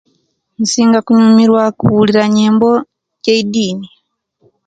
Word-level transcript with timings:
Nsinga 0.61 0.99
kunyumiruwa 1.05 1.63
kubulira 1.79 2.23
nyembo 2.35 2.69
jedini 3.23 3.87